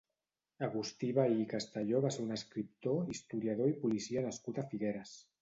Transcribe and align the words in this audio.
Agustí 0.67 1.09
Vehí 1.17 1.35
i 1.43 1.45
Castelló 1.51 1.99
va 2.05 2.11
ser 2.15 2.23
un 2.23 2.37
escriptor, 2.37 3.13
historiador 3.17 3.71
i 3.75 3.77
policia 3.85 4.27
nascut 4.31 4.63
a 4.65 4.67
Figueres. 4.75 5.15